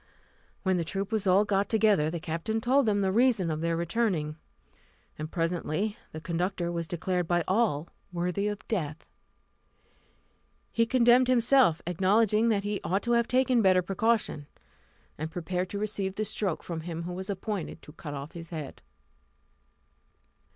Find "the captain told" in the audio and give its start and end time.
2.09-2.87